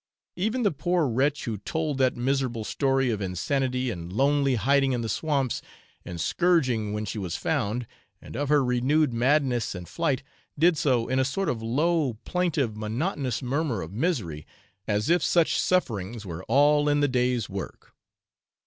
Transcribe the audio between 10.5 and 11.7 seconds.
did so in a sort of